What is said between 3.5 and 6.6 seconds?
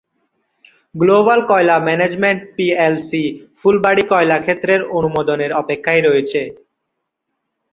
ফুলবাড়ী কয়লা ক্ষেত্রের অনুমোদনের অপেক্ষায় রয়েছে।